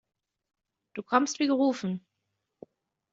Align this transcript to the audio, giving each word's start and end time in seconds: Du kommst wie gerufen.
Du 0.95 1.03
kommst 1.03 1.37
wie 1.39 1.45
gerufen. 1.45 2.03